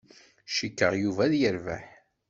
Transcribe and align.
Cikkeɣ 0.55 0.93
Yuba 1.01 1.21
ad 1.25 1.33
yerbeḥ. 1.41 1.85